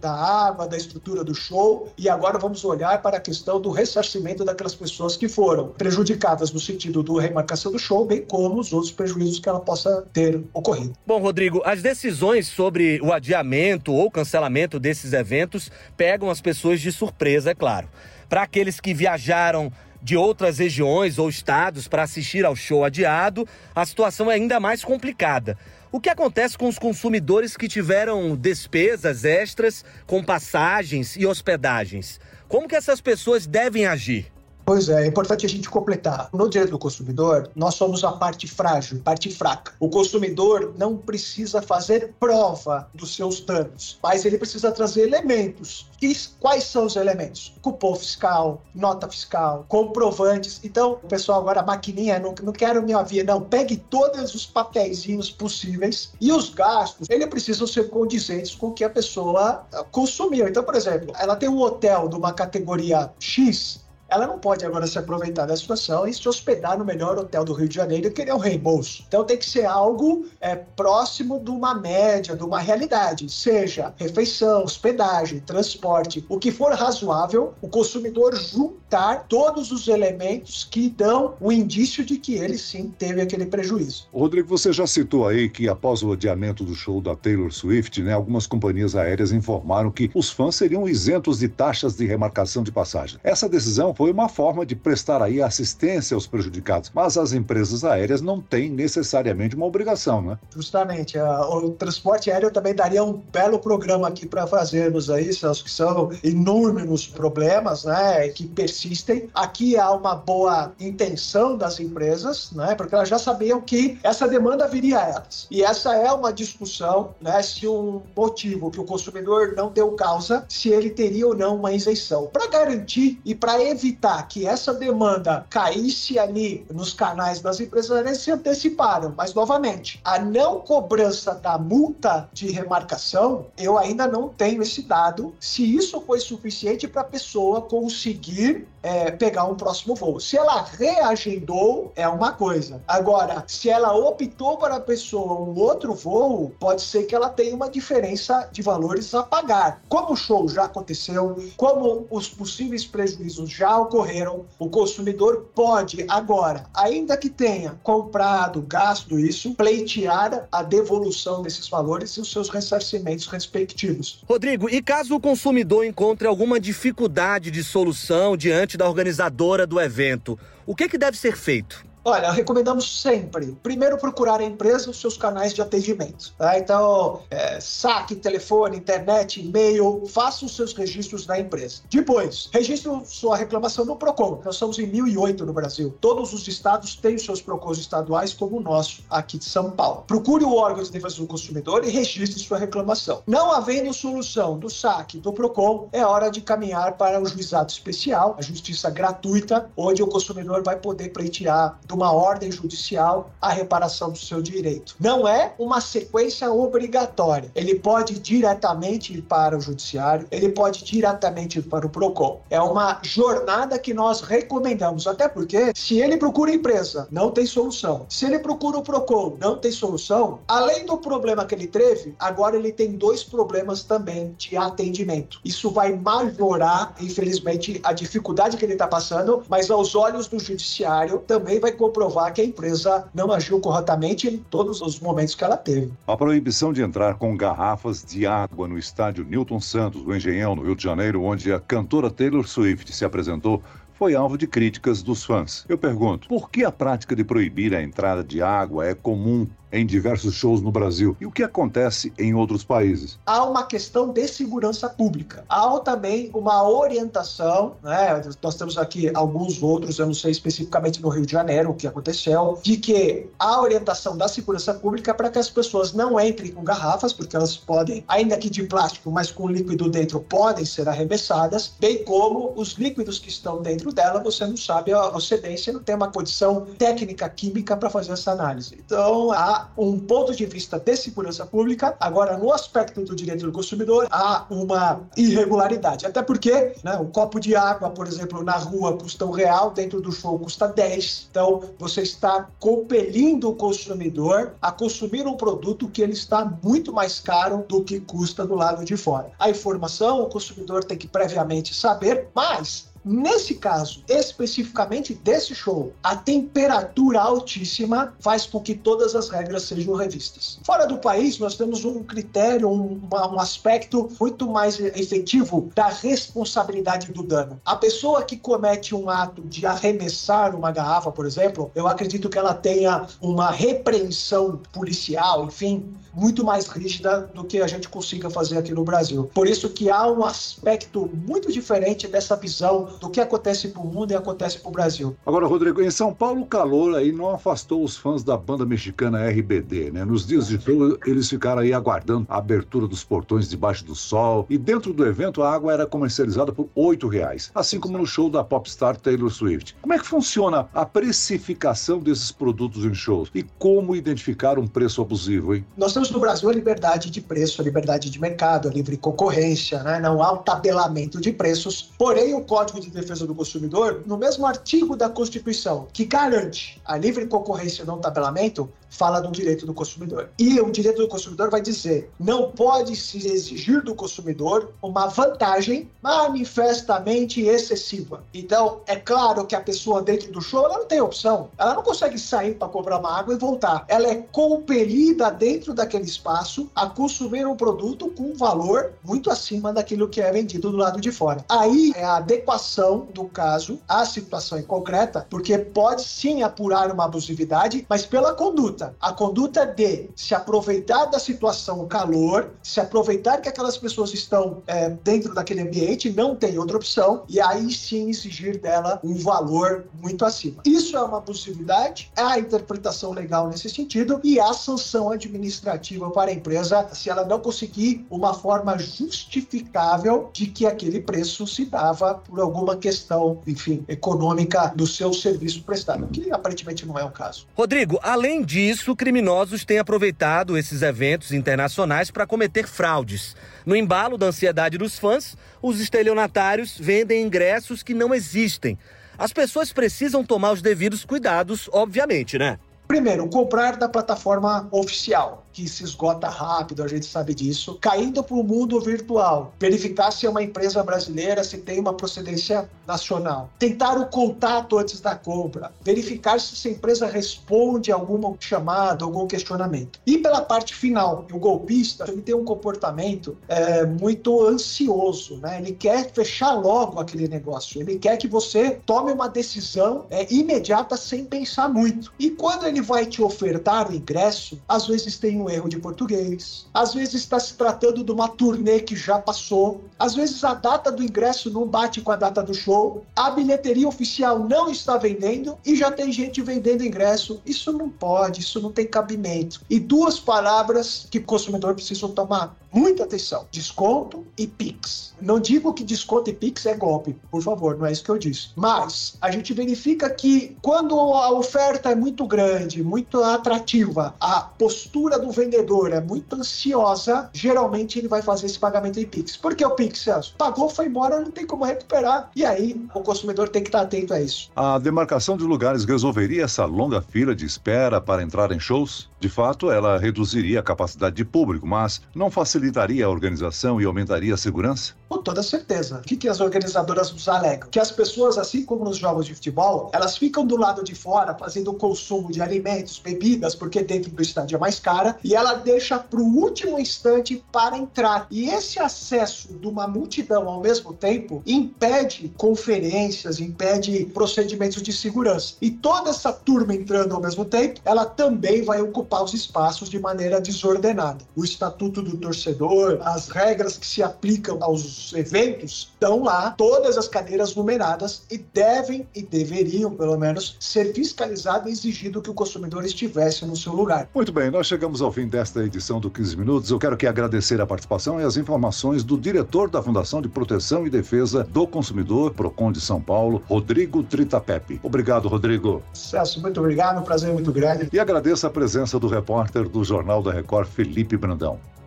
da 0.00 0.12
água, 0.12 0.66
da 0.66 0.76
estrutura 0.76 1.24
do 1.24 1.34
show, 1.34 1.92
e 1.96 2.08
agora 2.08 2.38
vamos 2.38 2.64
olhar 2.64 3.00
para 3.02 3.16
a 3.16 3.20
questão 3.20 3.60
do 3.60 3.70
ressarcimento 3.70 4.44
daquelas 4.44 4.74
pessoas 4.74 5.16
que 5.16 5.28
foram 5.28 5.68
prejudicadas 5.68 6.52
no 6.52 6.60
sentido 6.60 7.02
do 7.02 7.16
remarcação 7.16 7.72
do 7.72 7.78
show, 7.78 8.04
bem 8.04 8.22
como 8.22 8.60
os 8.60 8.72
outros 8.72 8.92
prejuízos 8.92 9.38
que 9.38 9.48
ela 9.48 9.60
possa 9.60 10.06
ter 10.12 10.42
ocorrido. 10.52 10.94
Bom, 11.06 11.20
Rodrigo, 11.20 11.62
as 11.64 11.82
decisões 11.82 12.46
sobre 12.46 13.00
o 13.02 13.12
adiamento 13.12 13.92
ou 13.92 14.10
cancelamento 14.10 14.78
desses 14.78 15.12
eventos 15.12 15.70
pegam 15.96 16.30
as 16.30 16.40
pessoas 16.40 16.80
de 16.80 16.92
surpresa, 16.92 17.50
é 17.50 17.54
claro. 17.54 17.88
Para 18.28 18.42
aqueles 18.42 18.78
que 18.80 18.92
viajaram 18.92 19.72
de 20.02 20.16
outras 20.16 20.58
regiões 20.58 21.18
ou 21.18 21.28
estados 21.28 21.88
para 21.88 22.02
assistir 22.02 22.44
ao 22.44 22.54
show 22.54 22.84
adiado, 22.84 23.46
a 23.74 23.84
situação 23.84 24.30
é 24.30 24.34
ainda 24.34 24.60
mais 24.60 24.84
complicada. 24.84 25.58
O 25.90 26.00
que 26.00 26.10
acontece 26.10 26.58
com 26.58 26.68
os 26.68 26.78
consumidores 26.78 27.56
que 27.56 27.66
tiveram 27.66 28.36
despesas 28.36 29.24
extras 29.24 29.82
com 30.06 30.22
passagens 30.22 31.16
e 31.16 31.24
hospedagens? 31.24 32.20
Como 32.46 32.68
que 32.68 32.76
essas 32.76 33.00
pessoas 33.00 33.46
devem 33.46 33.86
agir? 33.86 34.30
Pois 34.68 34.86
é, 34.90 35.04
é 35.04 35.06
importante 35.06 35.46
a 35.46 35.48
gente 35.48 35.70
completar. 35.70 36.28
No 36.30 36.46
direito 36.46 36.72
do 36.72 36.78
consumidor, 36.78 37.50
nós 37.56 37.74
somos 37.74 38.04
a 38.04 38.12
parte 38.12 38.46
frágil, 38.46 39.00
parte 39.00 39.34
fraca. 39.34 39.72
O 39.80 39.88
consumidor 39.88 40.74
não 40.76 40.94
precisa 40.94 41.62
fazer 41.62 42.12
prova 42.20 42.86
dos 42.92 43.14
seus 43.16 43.40
danos, 43.40 43.98
mas 44.02 44.26
ele 44.26 44.36
precisa 44.36 44.70
trazer 44.70 45.04
elementos. 45.04 45.88
E 46.02 46.14
quais 46.38 46.64
são 46.64 46.84
os 46.84 46.96
elementos? 46.96 47.54
Cupom 47.62 47.94
fiscal, 47.94 48.62
nota 48.74 49.08
fiscal, 49.08 49.64
comprovantes. 49.68 50.60
Então, 50.62 50.96
pessoal 51.08 51.40
agora, 51.40 51.60
a 51.60 51.66
maquininha, 51.66 52.18
não, 52.18 52.34
não 52.42 52.52
quero 52.52 52.82
me 52.82 52.94
ouvir, 52.94 53.24
não. 53.24 53.40
Pegue 53.40 53.78
todos 53.78 54.34
os 54.34 54.44
papeizinhos 54.44 55.30
possíveis 55.30 56.12
e 56.20 56.30
os 56.30 56.50
gastos, 56.50 57.08
ele 57.08 57.26
precisam 57.26 57.66
ser 57.66 57.88
condizentes 57.88 58.54
com 58.54 58.66
o 58.66 58.74
que 58.74 58.84
a 58.84 58.90
pessoa 58.90 59.66
consumiu. 59.90 60.46
Então, 60.46 60.62
por 60.62 60.74
exemplo, 60.74 61.14
ela 61.18 61.36
tem 61.36 61.48
um 61.48 61.58
hotel 61.58 62.06
de 62.06 62.16
uma 62.16 62.34
categoria 62.34 63.10
X, 63.18 63.87
ela 64.08 64.26
não 64.26 64.38
pode 64.38 64.64
agora 64.64 64.86
se 64.86 64.98
aproveitar 64.98 65.46
da 65.46 65.56
situação 65.56 66.06
e 66.06 66.14
se 66.14 66.28
hospedar 66.28 66.78
no 66.78 66.84
melhor 66.84 67.18
hotel 67.18 67.44
do 67.44 67.52
Rio 67.52 67.68
de 67.68 67.74
Janeiro 67.74 68.08
e 68.08 68.10
querer 68.10 68.34
um 68.34 68.38
reembolso. 68.38 69.04
Então 69.06 69.24
tem 69.24 69.36
que 69.36 69.44
ser 69.44 69.66
algo 69.66 70.26
é, 70.40 70.56
próximo 70.56 71.38
de 71.40 71.50
uma 71.50 71.74
média, 71.74 72.34
de 72.34 72.42
uma 72.42 72.58
realidade, 72.58 73.28
seja 73.30 73.92
refeição, 73.96 74.64
hospedagem, 74.64 75.40
transporte, 75.40 76.24
o 76.28 76.38
que 76.38 76.50
for 76.50 76.72
razoável, 76.72 77.54
o 77.60 77.68
consumidor 77.68 78.34
juntar 78.34 79.26
todos 79.28 79.70
os 79.70 79.88
elementos 79.88 80.66
que 80.70 80.88
dão 80.88 81.34
o 81.40 81.52
indício 81.52 82.04
de 82.04 82.16
que 82.16 82.34
ele 82.34 82.56
sim 82.56 82.92
teve 82.98 83.20
aquele 83.20 83.46
prejuízo. 83.46 84.08
Rodrigo, 84.12 84.48
você 84.48 84.72
já 84.72 84.86
citou 84.86 85.26
aí 85.26 85.48
que 85.48 85.68
após 85.68 86.02
o 86.02 86.12
adiamento 86.12 86.64
do 86.64 86.74
show 86.74 87.00
da 87.00 87.14
Taylor 87.14 87.52
Swift, 87.52 88.02
né, 88.02 88.14
algumas 88.14 88.46
companhias 88.46 88.96
aéreas 88.96 89.32
informaram 89.32 89.90
que 89.90 90.10
os 90.14 90.30
fãs 90.30 90.54
seriam 90.54 90.88
isentos 90.88 91.40
de 91.40 91.48
taxas 91.48 91.96
de 91.96 92.06
remarcação 92.06 92.62
de 92.62 92.72
passagem. 92.72 93.18
Essa 93.22 93.48
decisão 93.48 93.94
foi 93.98 94.12
uma 94.12 94.28
forma 94.28 94.64
de 94.64 94.76
prestar 94.76 95.20
aí 95.20 95.42
assistência 95.42 96.14
aos 96.14 96.24
prejudicados. 96.24 96.92
Mas 96.94 97.18
as 97.18 97.32
empresas 97.32 97.82
aéreas 97.82 98.20
não 98.20 98.40
têm 98.40 98.70
necessariamente 98.70 99.56
uma 99.56 99.66
obrigação, 99.66 100.22
né? 100.22 100.38
Justamente. 100.54 101.18
O 101.18 101.70
transporte 101.70 102.30
aéreo 102.30 102.52
também 102.52 102.72
daria 102.72 103.02
um 103.02 103.14
belo 103.14 103.58
programa 103.58 104.06
aqui 104.06 104.24
para 104.24 104.46
fazermos 104.46 105.10
aí, 105.10 105.32
Celso, 105.32 105.64
que 105.64 105.70
são 105.70 106.10
inúmeros 106.22 107.08
problemas, 107.08 107.82
né, 107.82 108.28
que 108.28 108.46
persistem. 108.46 109.28
Aqui 109.34 109.76
há 109.76 109.90
uma 109.90 110.14
boa 110.14 110.72
intenção 110.78 111.56
das 111.56 111.80
empresas, 111.80 112.52
né, 112.52 112.76
porque 112.76 112.94
elas 112.94 113.08
já 113.08 113.18
sabiam 113.18 113.60
que 113.60 113.98
essa 114.04 114.28
demanda 114.28 114.68
viria 114.68 115.00
a 115.00 115.08
elas. 115.08 115.48
E 115.50 115.64
essa 115.64 115.96
é 115.96 116.12
uma 116.12 116.32
discussão, 116.32 117.16
né, 117.20 117.42
se 117.42 117.66
um 117.66 118.00
motivo 118.16 118.70
que 118.70 118.78
o 118.78 118.84
consumidor 118.84 119.54
não 119.56 119.72
deu 119.72 119.90
causa, 119.92 120.44
se 120.48 120.68
ele 120.68 120.90
teria 120.90 121.26
ou 121.26 121.34
não 121.34 121.56
uma 121.56 121.72
isenção. 121.72 122.28
Para 122.28 122.46
garantir 122.46 123.20
e 123.24 123.34
para 123.34 123.60
evitar 123.60 123.87
evitar 123.88 124.28
que 124.28 124.46
essa 124.46 124.74
demanda 124.74 125.46
caísse 125.48 126.18
ali 126.18 126.66
nos 126.72 126.92
canais 126.92 127.40
das 127.40 127.58
empresas, 127.58 127.98
eles 127.98 128.18
se 128.18 128.30
anteciparam. 128.30 129.14
Mas, 129.16 129.32
novamente, 129.32 130.00
a 130.04 130.18
não 130.18 130.60
cobrança 130.60 131.34
da 131.34 131.56
multa 131.56 132.28
de 132.32 132.50
remarcação, 132.50 133.46
eu 133.56 133.78
ainda 133.78 134.06
não 134.06 134.28
tenho 134.28 134.62
esse 134.62 134.82
dado, 134.82 135.34
se 135.40 135.64
isso 135.64 136.00
foi 136.02 136.20
suficiente 136.20 136.86
para 136.86 137.00
a 137.00 137.04
pessoa 137.04 137.62
conseguir 137.62 138.66
é, 138.82 139.10
pegar 139.10 139.44
um 139.44 139.54
próximo 139.54 139.94
voo. 139.94 140.20
Se 140.20 140.36
ela 140.36 140.62
reagendou, 140.62 141.92
é 141.96 142.06
uma 142.08 142.32
coisa. 142.32 142.80
Agora, 142.86 143.44
se 143.46 143.68
ela 143.68 143.94
optou 143.94 144.56
para 144.56 144.76
a 144.76 144.80
pessoa 144.80 145.40
um 145.40 145.58
outro 145.58 145.94
voo, 145.94 146.52
pode 146.58 146.82
ser 146.82 147.04
que 147.04 147.14
ela 147.14 147.28
tenha 147.28 147.54
uma 147.54 147.68
diferença 147.68 148.48
de 148.52 148.62
valores 148.62 149.14
a 149.14 149.22
pagar. 149.22 149.82
Como 149.88 150.12
o 150.12 150.16
show 150.16 150.48
já 150.48 150.64
aconteceu, 150.64 151.36
como 151.56 152.06
os 152.10 152.28
possíveis 152.28 152.84
prejuízos 152.84 153.50
ocorreram, 153.78 154.46
o 154.58 154.68
consumidor 154.68 155.48
pode 155.54 156.04
agora, 156.08 156.66
ainda 156.74 157.16
que 157.16 157.28
tenha 157.28 157.78
comprado, 157.82 158.62
gasto 158.62 159.18
isso, 159.18 159.54
pleitear 159.54 160.48
a 160.50 160.62
devolução 160.62 161.42
desses 161.42 161.68
valores 161.68 162.10
e 162.12 162.20
os 162.20 162.30
seus 162.30 162.48
ressarcimentos 162.48 163.26
respectivos. 163.26 164.22
Rodrigo, 164.28 164.68
e 164.68 164.82
caso 164.82 165.14
o 165.14 165.20
consumidor 165.20 165.84
encontre 165.84 166.26
alguma 166.26 166.60
dificuldade 166.60 167.50
de 167.50 167.64
solução 167.64 168.36
diante 168.36 168.76
da 168.76 168.88
organizadora 168.88 169.66
do 169.66 169.80
evento, 169.80 170.38
o 170.66 170.74
que, 170.74 170.88
que 170.88 170.98
deve 170.98 171.16
ser 171.16 171.36
feito? 171.36 171.87
Olha, 172.04 172.30
recomendamos 172.30 173.02
sempre, 173.02 173.56
primeiro 173.62 173.98
procurar 173.98 174.40
a 174.40 174.44
empresa 174.44 174.90
os 174.90 175.00
seus 175.00 175.16
canais 175.16 175.52
de 175.52 175.60
atendimento. 175.60 176.32
Tá? 176.38 176.58
Então, 176.58 177.22
é, 177.30 177.60
saque, 177.60 178.14
telefone, 178.14 178.78
internet, 178.78 179.40
e-mail, 179.40 180.04
faça 180.06 180.44
os 180.44 180.54
seus 180.54 180.72
registros 180.72 181.26
na 181.26 181.38
empresa. 181.38 181.82
Depois, 181.90 182.48
registre 182.52 182.90
sua 183.04 183.36
reclamação 183.36 183.84
no 183.84 183.96
PROCON. 183.96 184.40
Nós 184.44 184.56
somos 184.56 184.78
em 184.78 184.86
1008 184.86 185.44
no 185.44 185.52
Brasil. 185.52 185.94
Todos 186.00 186.32
os 186.32 186.46
estados 186.48 186.96
têm 186.96 187.16
os 187.16 187.24
seus 187.24 187.42
PROCONs 187.42 187.78
estaduais, 187.78 188.32
como 188.32 188.56
o 188.56 188.60
nosso, 188.60 189.02
aqui 189.10 189.38
de 189.38 189.44
São 189.44 189.70
Paulo. 189.70 190.04
Procure 190.06 190.44
o 190.44 190.54
órgão 190.54 190.82
de 190.82 190.90
defesa 190.90 191.16
do 191.16 191.26
consumidor 191.26 191.84
e 191.84 191.90
registre 191.90 192.40
sua 192.40 192.58
reclamação. 192.58 193.22
Não 193.26 193.52
havendo 193.52 193.92
solução 193.92 194.58
do 194.58 194.70
saque 194.70 195.18
do 195.18 195.32
PROCON, 195.32 195.88
é 195.92 196.04
hora 196.04 196.30
de 196.30 196.40
caminhar 196.40 196.96
para 196.96 197.20
o 197.20 197.26
juizado 197.26 197.70
especial, 197.70 198.36
a 198.38 198.42
justiça 198.42 198.88
gratuita, 198.90 199.70
onde 199.76 200.02
o 200.02 200.06
consumidor 200.06 200.62
vai 200.62 200.76
poder 200.76 201.10
pleitear 201.10 201.78
do 201.88 201.98
uma 201.98 202.12
ordem 202.12 202.52
judicial 202.52 203.30
a 203.40 203.48
reparação 203.48 204.10
do 204.10 204.18
seu 204.18 204.40
direito. 204.40 204.94
Não 205.00 205.26
é 205.26 205.52
uma 205.58 205.80
sequência 205.80 206.50
obrigatória. 206.52 207.50
Ele 207.56 207.74
pode 207.74 208.14
ir 208.14 208.18
diretamente 208.20 209.12
ir 209.12 209.22
para 209.22 209.56
o 209.56 209.60
judiciário, 209.60 210.28
ele 210.30 210.50
pode 210.50 210.82
ir 210.82 210.84
diretamente 210.84 211.58
ir 211.58 211.62
para 211.62 211.86
o 211.86 211.90
PROCON. 211.90 212.40
É 212.50 212.60
uma 212.60 213.00
jornada 213.02 213.78
que 213.78 213.92
nós 213.92 214.20
recomendamos, 214.20 215.08
até 215.08 215.26
porque 215.26 215.72
se 215.74 215.98
ele 215.98 216.16
procura 216.16 216.52
empresa, 216.52 217.08
não 217.10 217.32
tem 217.32 217.46
solução. 217.46 218.06
Se 218.08 218.26
ele 218.26 218.38
procura 218.38 218.78
o 218.78 218.82
PROCON, 218.82 219.36
não 219.40 219.58
tem 219.58 219.72
solução. 219.72 220.38
Além 220.46 220.86
do 220.86 220.96
problema 220.98 221.44
que 221.44 221.54
ele 221.54 221.66
teve, 221.66 222.14
agora 222.18 222.56
ele 222.56 222.72
tem 222.72 222.92
dois 222.92 223.24
problemas 223.24 223.82
também 223.82 224.34
de 224.38 224.56
atendimento. 224.56 225.40
Isso 225.44 225.70
vai 225.70 225.96
majorar, 225.96 226.94
infelizmente, 227.00 227.80
a 227.82 227.92
dificuldade 227.92 228.56
que 228.56 228.64
ele 228.64 228.74
está 228.74 228.86
passando, 228.86 229.42
mas 229.48 229.70
aos 229.70 229.96
olhos 229.96 230.28
do 230.28 230.38
judiciário 230.38 231.18
também 231.26 231.58
vai 231.58 231.72
comprovar 231.78 232.32
que 232.34 232.42
a 232.42 232.44
empresa 232.44 233.08
não 233.14 233.32
agiu 233.32 233.60
corretamente 233.60 234.28
em 234.28 234.36
todos 234.36 234.82
os 234.82 235.00
momentos 235.00 235.34
que 235.34 235.44
ela 235.44 235.56
teve. 235.56 235.90
A 236.06 236.16
proibição 236.16 236.72
de 236.72 236.82
entrar 236.82 237.14
com 237.14 237.36
garrafas 237.36 238.04
de 238.04 238.26
água 238.26 238.68
no 238.68 238.76
estádio 238.76 239.24
Newton 239.24 239.60
Santos, 239.60 240.02
do 240.02 240.14
Engenhão, 240.14 240.54
no 240.54 240.62
Rio 240.62 240.76
de 240.76 240.82
Janeiro, 240.82 241.22
onde 241.22 241.52
a 241.52 241.60
cantora 241.60 242.10
Taylor 242.10 242.46
Swift 242.46 242.92
se 242.92 243.04
apresentou, 243.04 243.62
foi 243.94 244.14
alvo 244.14 244.38
de 244.38 244.46
críticas 244.46 245.02
dos 245.02 245.24
fãs. 245.24 245.64
Eu 245.68 245.76
pergunto, 245.76 246.28
por 246.28 246.50
que 246.50 246.64
a 246.64 246.70
prática 246.70 247.16
de 247.16 247.24
proibir 247.24 247.74
a 247.74 247.82
entrada 247.82 248.22
de 248.22 248.40
água 248.40 248.86
é 248.86 248.94
comum 248.94 249.46
em 249.72 249.86
diversos 249.86 250.34
shows 250.34 250.60
no 250.60 250.70
Brasil. 250.70 251.16
E 251.20 251.26
o 251.26 251.30
que 251.30 251.42
acontece 251.42 252.12
em 252.18 252.34
outros 252.34 252.64
países? 252.64 253.18
Há 253.26 253.44
uma 253.44 253.64
questão 253.64 254.12
de 254.12 254.26
segurança 254.28 254.88
pública. 254.88 255.44
Há 255.48 255.78
também 255.80 256.30
uma 256.34 256.68
orientação, 256.68 257.76
né? 257.82 258.20
Nós 258.42 258.54
temos 258.54 258.78
aqui 258.78 259.10
alguns 259.14 259.62
outros, 259.62 259.98
eu 259.98 260.06
não 260.06 260.14
sei 260.14 260.30
especificamente 260.30 261.00
no 261.02 261.08
Rio 261.08 261.26
de 261.26 261.32
Janeiro 261.32 261.70
o 261.70 261.74
que 261.74 261.86
aconteceu, 261.86 262.58
de 262.62 262.76
que 262.76 263.26
há 263.38 263.60
orientação 263.60 264.16
da 264.16 264.28
segurança 264.28 264.74
pública 264.74 265.14
para 265.14 265.30
que 265.30 265.38
as 265.38 265.50
pessoas 265.50 265.92
não 265.92 266.18
entrem 266.20 266.50
com 266.50 266.62
garrafas, 266.64 267.12
porque 267.12 267.36
elas 267.36 267.56
podem, 267.56 268.04
ainda 268.08 268.36
que 268.36 268.50
de 268.50 268.62
plástico, 268.64 269.10
mas 269.10 269.30
com 269.30 269.48
líquido 269.48 269.90
dentro, 269.90 270.20
podem 270.20 270.64
ser 270.64 270.88
arremessadas, 270.88 271.74
bem 271.78 272.04
como 272.04 272.52
os 272.56 272.72
líquidos 272.72 273.18
que 273.18 273.28
estão 273.28 273.62
dentro 273.62 273.92
dela, 273.92 274.22
você 274.22 274.46
não 274.46 274.56
sabe 274.56 274.92
a 274.92 275.08
procedência, 275.08 275.72
não 275.72 275.82
tem 275.82 275.94
uma 275.94 276.10
condição 276.10 276.66
técnica 276.78 277.28
química 277.28 277.76
para 277.76 277.90
fazer 277.90 278.12
essa 278.12 278.32
análise. 278.32 278.78
Então, 278.84 279.32
há 279.32 279.57
um 279.76 279.98
ponto 279.98 280.34
de 280.34 280.46
vista 280.46 280.78
de 280.78 280.96
segurança 280.96 281.46
pública. 281.46 281.96
Agora, 282.00 282.36
no 282.36 282.52
aspecto 282.52 283.02
do 283.02 283.14
direito 283.14 283.46
do 283.46 283.52
consumidor, 283.52 284.06
há 284.10 284.46
uma 284.50 285.00
irregularidade. 285.16 286.06
Até 286.06 286.22
porque 286.22 286.74
né, 286.82 286.96
um 286.96 287.06
copo 287.06 287.40
de 287.40 287.54
água, 287.54 287.90
por 287.90 288.06
exemplo, 288.06 288.42
na 288.42 288.56
rua 288.56 288.96
custa 288.96 289.24
um 289.24 289.30
real, 289.30 289.70
dentro 289.70 290.00
do 290.00 290.12
show 290.12 290.38
custa 290.38 290.68
10. 290.68 291.28
Então, 291.30 291.62
você 291.78 292.02
está 292.02 292.48
compelindo 292.58 293.50
o 293.50 293.54
consumidor 293.54 294.54
a 294.60 294.70
consumir 294.72 295.26
um 295.26 295.36
produto 295.36 295.88
que 295.88 296.02
ele 296.02 296.12
está 296.12 296.44
muito 296.62 296.92
mais 296.92 297.20
caro 297.20 297.64
do 297.68 297.82
que 297.82 298.00
custa 298.00 298.46
do 298.46 298.54
lado 298.54 298.84
de 298.84 298.96
fora. 298.96 299.30
A 299.38 299.50
informação 299.50 300.22
o 300.22 300.28
consumidor 300.28 300.84
tem 300.84 300.96
que 300.96 301.08
previamente 301.08 301.74
saber, 301.74 302.28
mas 302.34 302.88
Nesse 303.08 303.54
caso, 303.54 304.04
especificamente 304.06 305.14
desse 305.14 305.54
show, 305.54 305.94
a 306.02 306.14
temperatura 306.14 307.18
altíssima 307.18 308.14
faz 308.20 308.44
com 308.44 308.60
que 308.60 308.74
todas 308.74 309.14
as 309.14 309.30
regras 309.30 309.62
sejam 309.62 309.94
revistas. 309.94 310.60
Fora 310.62 310.86
do 310.86 310.98
país, 310.98 311.38
nós 311.38 311.56
temos 311.56 311.86
um 311.86 312.02
critério, 312.02 312.68
um, 312.68 313.00
um 313.10 313.40
aspecto 313.40 314.10
muito 314.20 314.46
mais 314.50 314.78
efetivo 314.78 315.70
da 315.74 315.88
responsabilidade 315.88 317.10
do 317.10 317.22
dano. 317.22 317.58
A 317.64 317.76
pessoa 317.76 318.22
que 318.22 318.36
comete 318.36 318.94
um 318.94 319.08
ato 319.08 319.40
de 319.40 319.64
arremessar 319.64 320.54
uma 320.54 320.70
garrafa, 320.70 321.10
por 321.10 321.24
exemplo, 321.24 321.70
eu 321.74 321.88
acredito 321.88 322.28
que 322.28 322.36
ela 322.36 322.52
tenha 322.52 323.06
uma 323.22 323.50
repreensão 323.50 324.60
policial, 324.70 325.46
enfim, 325.46 325.96
muito 326.18 326.44
mais 326.44 326.66
rígida 326.66 327.30
do 327.32 327.44
que 327.44 327.60
a 327.62 327.66
gente 327.66 327.88
consiga 327.88 328.28
fazer 328.28 328.58
aqui 328.58 328.74
no 328.74 328.82
Brasil. 328.82 329.30
Por 329.32 329.46
isso 329.46 329.68
que 329.70 329.88
há 329.88 330.06
um 330.10 330.24
aspecto 330.24 331.08
muito 331.26 331.52
diferente 331.52 332.08
dessa 332.08 332.34
visão 332.34 332.88
do 333.00 333.08
que 333.08 333.20
acontece 333.20 333.68
para 333.68 333.82
o 333.82 333.86
mundo 333.86 334.10
e 334.10 334.16
acontece 334.16 334.58
para 334.58 334.68
o 334.68 334.72
Brasil. 334.72 335.16
Agora, 335.24 335.46
Rodrigo, 335.46 335.80
em 335.80 335.90
São 335.90 336.12
Paulo, 336.12 336.42
o 336.42 336.46
calor 336.46 336.96
aí 336.96 337.12
não 337.12 337.30
afastou 337.30 337.84
os 337.84 337.96
fãs 337.96 338.24
da 338.24 338.36
banda 338.36 338.66
mexicana 338.66 339.28
RBD, 339.28 339.92
né? 339.92 340.04
Nos 340.04 340.26
dias 340.26 340.48
de 340.48 340.60
show, 340.60 340.98
eles 341.06 341.28
ficaram 341.28 341.62
aí 341.62 341.72
aguardando 341.72 342.26
a 342.28 342.38
abertura 342.38 342.88
dos 342.88 343.04
portões 343.04 343.48
debaixo 343.48 343.84
do 343.84 343.94
sol 343.94 344.46
e 344.50 344.58
dentro 344.58 344.92
do 344.92 345.06
evento 345.06 345.42
a 345.42 345.52
água 345.52 345.72
era 345.72 345.86
comercializada 345.86 346.52
por 346.52 346.68
oito 346.74 347.06
reais, 347.06 347.50
assim 347.54 347.78
como 347.78 347.96
no 347.96 348.06
show 348.06 348.28
da 348.28 348.42
popstar 348.42 348.96
Taylor 348.96 349.30
Swift. 349.30 349.76
Como 349.80 349.94
é 349.94 349.98
que 349.98 350.06
funciona 350.06 350.68
a 350.74 350.84
precificação 350.84 352.00
desses 352.00 352.32
produtos 352.32 352.84
em 352.84 352.94
shows 352.94 353.30
e 353.34 353.44
como 353.58 353.94
identificar 353.94 354.58
um 354.58 354.66
preço 354.66 355.00
abusivo, 355.00 355.54
hein? 355.54 355.64
Nós 355.76 355.92
temos 355.92 356.07
no 356.10 356.20
Brasil 356.20 356.48
a 356.48 356.52
liberdade 356.52 357.10
de 357.10 357.20
preço, 357.20 357.60
a 357.60 357.64
liberdade 357.64 358.10
de 358.10 358.20
mercado, 358.20 358.68
a 358.68 358.72
livre 358.72 358.96
concorrência, 358.96 359.82
né? 359.82 360.00
Não 360.00 360.22
há 360.22 360.32
um 360.32 360.38
tabelamento 360.38 361.20
de 361.20 361.32
preços, 361.32 361.90
porém 361.96 362.34
o 362.34 362.40
Código 362.42 362.80
de 362.80 362.88
de 362.88 363.00
Defesa 363.00 363.26
do 363.26 363.34
Consumidor, 363.34 364.02
no 364.06 364.16
mesmo 364.16 364.46
artigo 364.46 364.96
da 364.96 365.08
Constituição 365.08 365.86
que 365.92 366.04
garante 366.04 366.80
a 366.84 366.96
livre 366.96 367.26
concorrência 367.26 367.84
no 367.84 367.98
tabelamento, 367.98 368.68
fala 368.90 369.20
do 369.20 369.30
direito 369.30 369.66
do 369.66 369.74
consumidor. 369.74 370.30
E 370.38 370.60
o 370.60 370.70
direito 370.70 371.02
do 371.02 371.08
consumidor 371.08 371.50
vai 371.50 371.60
dizer: 371.60 372.10
não 372.18 372.50
pode 372.50 372.96
se 372.96 373.26
exigir 373.28 373.82
do 373.82 373.94
consumidor 373.94 374.72
uma 374.82 375.06
vantagem 375.06 375.90
manifestamente 376.02 377.40
excessiva. 377.42 378.22
Então, 378.32 378.80
é 378.86 378.96
claro 378.96 379.46
que 379.46 379.54
a 379.54 379.60
pessoa 379.60 380.02
dentro 380.02 380.30
do 380.32 380.40
show 380.40 380.64
ela 380.64 380.78
não 380.78 380.86
tem 380.86 381.00
opção. 381.00 381.50
Ela 381.58 381.74
não 381.74 381.82
consegue 381.82 382.18
sair 382.18 382.54
para 382.54 382.68
comprar 382.68 382.98
uma 382.98 383.18
água 383.18 383.34
e 383.34 383.38
voltar. 383.38 383.84
Ela 383.88 384.08
é 384.08 384.16
compelida 384.32 385.30
dentro 385.30 385.74
daquele 385.74 386.04
espaço 386.04 386.70
a 386.74 386.86
consumir 386.86 387.46
um 387.46 387.56
produto 387.56 388.10
com 388.10 388.24
um 388.24 388.34
valor 388.34 388.92
muito 389.04 389.30
acima 389.30 389.72
daquilo 389.72 390.08
que 390.08 390.20
é 390.20 390.30
vendido 390.30 390.70
do 390.70 390.76
lado 390.76 391.00
de 391.00 391.10
fora. 391.10 391.44
Aí 391.48 391.92
é 391.94 392.04
a 392.04 392.16
adequação 392.16 393.08
do 393.12 393.24
caso 393.24 393.78
à 393.88 394.04
situação 394.04 394.58
em 394.58 394.62
concreta, 394.62 395.26
porque 395.28 395.58
pode 395.58 396.02
sim 396.02 396.42
apurar 396.42 396.90
uma 396.92 397.04
abusividade, 397.04 397.84
mas 397.88 398.06
pela 398.06 398.34
conduta 398.34 398.77
conduta. 398.78 398.94
A 399.00 399.12
conduta 399.12 399.66
de 399.66 400.08
se 400.14 400.34
aproveitar 400.34 401.06
da 401.06 401.18
situação 401.18 401.86
calor, 401.88 402.52
se 402.62 402.80
aproveitar 402.80 403.40
que 403.40 403.48
aquelas 403.48 403.76
pessoas 403.76 404.14
estão 404.14 404.62
é, 404.66 404.90
dentro 404.90 405.34
daquele 405.34 405.62
ambiente, 405.62 406.10
não 406.10 406.36
tem 406.36 406.58
outra 406.58 406.76
opção, 406.76 407.24
e 407.28 407.40
aí 407.40 407.72
sim 407.72 408.08
exigir 408.08 408.60
dela 408.60 409.00
um 409.02 409.14
valor 409.14 409.86
muito 410.00 410.24
acima. 410.24 410.62
Isso 410.64 410.96
é 410.96 411.02
uma 411.02 411.20
possibilidade, 411.20 412.10
é 412.16 412.22
a 412.22 412.38
interpretação 412.38 413.12
legal 413.12 413.48
nesse 413.48 413.68
sentido 413.68 414.20
e 414.22 414.38
a 414.38 414.52
sanção 414.52 415.10
administrativa 415.10 416.10
para 416.10 416.30
a 416.30 416.34
empresa 416.34 416.88
se 416.92 417.10
ela 417.10 417.24
não 417.24 417.40
conseguir 417.40 418.06
uma 418.10 418.34
forma 418.34 418.78
justificável 418.78 420.30
de 420.32 420.46
que 420.46 420.66
aquele 420.66 421.00
preço 421.00 421.46
se 421.46 421.64
dava 421.64 422.14
por 422.14 422.40
alguma 422.40 422.76
questão, 422.76 423.40
enfim, 423.46 423.84
econômica 423.88 424.72
do 424.74 424.86
seu 424.86 425.12
serviço 425.12 425.62
prestado, 425.62 426.06
que 426.08 426.30
aparentemente 426.30 426.86
não 426.86 426.98
é 426.98 427.04
o 427.04 427.10
caso. 427.10 427.46
Rodrigo, 427.56 427.98
além 428.02 428.44
disso, 428.44 428.67
isso, 428.68 428.96
criminosos 428.96 429.64
têm 429.64 429.78
aproveitado 429.78 430.56
esses 430.56 430.82
eventos 430.82 431.32
internacionais 431.32 432.10
para 432.10 432.26
cometer 432.26 432.66
fraudes. 432.66 433.36
No 433.64 433.76
embalo 433.76 434.18
da 434.18 434.26
ansiedade 434.26 434.78
dos 434.78 434.98
fãs, 434.98 435.36
os 435.62 435.80
estelionatários 435.80 436.76
vendem 436.78 437.22
ingressos 437.22 437.82
que 437.82 437.94
não 437.94 438.14
existem. 438.14 438.78
As 439.16 439.32
pessoas 439.32 439.72
precisam 439.72 440.24
tomar 440.24 440.52
os 440.52 440.62
devidos 440.62 441.04
cuidados, 441.04 441.68
obviamente, 441.72 442.38
né? 442.38 442.58
Primeiro, 442.88 443.28
comprar 443.28 443.76
da 443.76 443.86
plataforma 443.86 444.66
oficial 444.72 445.44
que 445.58 445.68
se 445.68 445.82
esgota 445.82 446.28
rápido, 446.28 446.84
a 446.84 446.88
gente 446.88 447.04
sabe 447.04 447.34
disso, 447.34 447.76
caindo 447.80 448.22
para 448.22 448.36
o 448.36 448.44
mundo 448.44 448.80
virtual, 448.80 449.52
verificar 449.58 450.12
se 450.12 450.24
é 450.24 450.30
uma 450.30 450.42
empresa 450.42 450.84
brasileira, 450.84 451.42
se 451.42 451.58
tem 451.58 451.80
uma 451.80 451.92
procedência 451.92 452.70
nacional, 452.86 453.50
tentar 453.58 453.98
o 453.98 454.06
contato 454.06 454.78
antes 454.78 455.00
da 455.00 455.16
compra, 455.16 455.72
verificar 455.82 456.38
se 456.38 456.54
essa 456.54 456.68
empresa 456.68 457.06
responde 457.06 457.90
a 457.90 457.96
algum 457.96 458.36
chamado, 458.38 459.04
algum 459.04 459.26
questionamento. 459.26 459.98
E 460.06 460.18
pela 460.18 460.42
parte 460.42 460.74
final, 460.76 461.26
o 461.32 461.38
golpista 461.40 462.04
ele 462.08 462.22
tem 462.22 462.36
um 462.36 462.44
comportamento 462.44 463.36
é, 463.48 463.84
muito 463.84 464.46
ansioso, 464.46 465.38
né? 465.38 465.58
Ele 465.60 465.72
quer 465.72 466.12
fechar 466.12 466.52
logo 466.52 467.00
aquele 467.00 467.26
negócio, 467.26 467.80
ele 467.80 467.98
quer 467.98 468.16
que 468.16 468.28
você 468.28 468.78
tome 468.86 469.12
uma 469.12 469.28
decisão 469.28 470.06
é, 470.08 470.32
imediata 470.32 470.96
sem 470.96 471.24
pensar 471.24 471.68
muito. 471.68 472.12
E 472.18 472.30
quando 472.30 472.64
ele 472.64 472.77
vai 472.80 473.06
te 473.06 473.22
ofertar 473.22 473.90
o 473.90 473.94
ingresso, 473.94 474.60
às 474.68 474.86
vezes 474.86 475.18
tem 475.18 475.40
um 475.40 475.48
erro 475.48 475.68
de 475.68 475.78
português, 475.78 476.66
às 476.72 476.94
vezes 476.94 477.14
está 477.14 477.38
se 477.38 477.54
tratando 477.54 478.04
de 478.04 478.12
uma 478.12 478.28
turnê 478.28 478.80
que 478.80 478.96
já 478.96 479.18
passou, 479.18 479.82
às 479.98 480.14
vezes 480.14 480.42
a 480.44 480.54
data 480.54 480.90
do 480.90 481.02
ingresso 481.02 481.50
não 481.50 481.66
bate 481.66 482.00
com 482.00 482.12
a 482.12 482.16
data 482.16 482.42
do 482.42 482.54
show, 482.54 483.04
a 483.14 483.30
bilheteria 483.30 483.88
oficial 483.88 484.38
não 484.38 484.70
está 484.70 484.96
vendendo 484.96 485.58
e 485.64 485.76
já 485.76 485.90
tem 485.90 486.12
gente 486.12 486.40
vendendo 486.42 486.84
ingresso. 486.84 487.40
Isso 487.44 487.72
não 487.72 487.88
pode, 487.88 488.40
isso 488.40 488.60
não 488.60 488.72
tem 488.72 488.86
cabimento. 488.86 489.60
E 489.68 489.78
duas 489.80 490.18
palavras 490.18 491.06
que 491.10 491.18
o 491.18 491.24
consumidor 491.24 491.74
precisa 491.74 492.08
tomar 492.08 492.56
muita 492.72 493.04
atenção: 493.04 493.46
desconto 493.50 494.26
e 494.36 494.46
Pix. 494.46 495.14
Não 495.20 495.40
digo 495.40 495.72
que 495.72 495.82
desconto 495.82 496.30
e 496.30 496.32
Pix 496.32 496.66
é 496.66 496.74
golpe, 496.74 497.16
por 497.30 497.42
favor, 497.42 497.76
não 497.76 497.86
é 497.86 497.92
isso 497.92 498.04
que 498.04 498.10
eu 498.10 498.18
disse. 498.18 498.50
Mas 498.54 499.16
a 499.20 499.30
gente 499.30 499.52
verifica 499.52 500.08
que 500.10 500.56
quando 500.62 500.94
a 500.98 501.32
oferta 501.32 501.90
é 501.90 501.94
muito 501.94 502.26
grande, 502.26 502.67
muito 502.82 503.22
atrativa, 503.22 504.14
a 504.20 504.40
postura 504.40 505.18
do 505.18 505.30
vendedor 505.30 505.92
é 505.92 506.00
muito 506.00 506.36
ansiosa, 506.36 507.30
geralmente 507.32 507.98
ele 507.98 508.08
vai 508.08 508.22
fazer 508.22 508.46
esse 508.46 508.58
pagamento 508.58 509.00
em 509.00 509.06
Pix. 509.06 509.36
Por 509.36 509.54
que 509.54 509.64
o 509.64 509.70
Pix, 509.70 510.00
Celso? 510.00 510.34
Pagou, 510.36 510.68
foi 510.68 510.86
embora, 510.86 511.20
não 511.20 511.30
tem 511.30 511.46
como 511.46 511.64
recuperar. 511.64 512.30
E 512.34 512.44
aí 512.44 512.80
o 512.94 513.00
consumidor 513.00 513.48
tem 513.48 513.62
que 513.62 513.68
estar 513.68 513.82
atento 513.82 514.12
a 514.12 514.20
isso. 514.20 514.50
A 514.54 514.78
demarcação 514.78 515.36
de 515.36 515.44
lugares 515.44 515.84
resolveria 515.84 516.44
essa 516.44 516.64
longa 516.64 517.00
fila 517.00 517.34
de 517.34 517.46
espera 517.46 518.00
para 518.00 518.22
entrar 518.22 518.52
em 518.52 518.60
shows? 518.60 519.08
De 519.20 519.28
fato, 519.28 519.70
ela 519.70 519.98
reduziria 519.98 520.60
a 520.60 520.62
capacidade 520.62 521.16
de 521.16 521.24
público, 521.24 521.66
mas 521.66 522.00
não 522.14 522.30
facilitaria 522.30 523.04
a 523.04 523.10
organização 523.10 523.80
e 523.80 523.84
aumentaria 523.84 524.34
a 524.34 524.36
segurança? 524.36 524.94
Com 525.08 525.22
toda 525.22 525.42
certeza. 525.42 525.98
O 525.98 526.02
que, 526.02 526.16
que 526.16 526.28
as 526.28 526.38
organizadoras 526.38 527.10
nos 527.10 527.28
alegam? 527.28 527.70
Que 527.70 527.80
as 527.80 527.90
pessoas, 527.90 528.36
assim 528.36 528.64
como 528.64 528.84
nos 528.84 528.98
jogos 528.98 529.24
de 529.24 529.34
futebol, 529.34 529.90
elas 529.94 530.18
ficam 530.18 530.46
do 530.46 530.56
lado 530.56 530.84
de 530.84 530.94
fora 530.94 531.34
fazendo 531.34 531.70
o 531.70 531.74
consumo 531.74 532.30
de 532.30 532.42
alimentos, 532.42 532.98
bebidas, 532.98 533.54
porque 533.54 533.82
dentro 533.82 534.10
do 534.10 534.20
estádio 534.20 534.56
é 534.56 534.58
mais 534.58 534.78
cara, 534.78 535.16
e 535.24 535.34
ela 535.34 535.54
deixa 535.54 535.98
para 535.98 536.20
o 536.20 536.36
último 536.36 536.78
instante 536.78 537.42
para 537.50 537.78
entrar. 537.78 538.26
E 538.30 538.50
esse 538.50 538.78
acesso 538.78 539.54
de 539.54 539.66
uma 539.66 539.88
multidão 539.88 540.46
ao 540.46 540.60
mesmo 540.60 540.92
tempo 540.92 541.42
impede 541.46 542.30
conferências, 542.36 543.40
impede 543.40 544.04
procedimentos 544.12 544.82
de 544.82 544.92
segurança. 544.92 545.54
E 545.62 545.70
toda 545.70 546.10
essa 546.10 546.32
turma 546.32 546.74
entrando 546.74 547.14
ao 547.14 547.22
mesmo 547.22 547.46
tempo, 547.46 547.80
ela 547.84 548.04
também 548.04 548.62
vai 548.62 548.82
ocupar 548.82 549.24
os 549.24 549.32
espaços 549.32 549.88
de 549.88 549.98
maneira 549.98 550.38
desordenada. 550.38 551.24
O 551.34 551.44
estatuto 551.44 552.02
do 552.02 552.16
torcedor, 552.18 552.98
as 553.02 553.28
regras 553.28 553.78
que 553.78 553.86
se 553.86 554.02
aplicam 554.02 554.58
aos 554.60 554.97
eventos 555.14 555.90
estão 555.92 556.22
lá, 556.22 556.50
todas 556.52 556.96
as 556.96 557.08
cadeiras 557.08 557.54
numeradas 557.54 558.22
e 558.30 558.38
devem 558.38 559.06
e 559.14 559.22
deveriam, 559.22 559.90
pelo 559.90 560.16
menos, 560.18 560.56
ser 560.60 560.92
fiscalizadas 560.92 561.66
e 561.68 561.72
exigido 561.72 562.22
que 562.22 562.30
o 562.30 562.34
consumidor 562.34 562.84
estivesse 562.84 563.44
no 563.44 563.56
seu 563.56 563.72
lugar. 563.72 564.08
Muito 564.14 564.32
bem, 564.32 564.50
nós 564.50 564.66
chegamos 564.66 565.00
ao 565.02 565.12
fim 565.12 565.26
desta 565.26 565.64
edição 565.64 566.00
do 566.00 566.10
15 566.10 566.36
Minutos. 566.36 566.70
Eu 566.70 566.78
quero 566.78 566.96
que 566.96 567.06
agradecer 567.06 567.60
a 567.60 567.66
participação 567.66 568.20
e 568.20 568.24
as 568.24 568.36
informações 568.36 569.02
do 569.02 569.18
diretor 569.18 569.70
da 569.70 569.82
Fundação 569.82 570.22
de 570.22 570.28
Proteção 570.28 570.86
e 570.86 570.90
Defesa 570.90 571.44
do 571.44 571.66
Consumidor, 571.66 572.32
PROCON 572.34 572.72
de 572.72 572.80
São 572.80 573.00
Paulo, 573.00 573.42
Rodrigo 573.48 574.02
Tritapepe. 574.02 574.80
Obrigado, 574.82 575.28
Rodrigo. 575.28 575.82
Celso, 575.92 576.40
muito 576.40 576.60
obrigado, 576.60 577.00
um 577.00 577.02
prazer 577.02 577.32
muito 577.32 577.52
grande. 577.52 577.88
E 577.92 577.98
agradeço 577.98 578.46
a 578.46 578.50
presença 578.50 578.98
do 578.98 579.08
repórter 579.08 579.68
do 579.68 579.82
Jornal 579.84 580.22
da 580.22 580.32
Record, 580.32 580.68
Felipe 580.68 581.16
Brandão. 581.16 581.58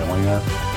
Até 0.00 0.02
amanhã. 0.02 0.69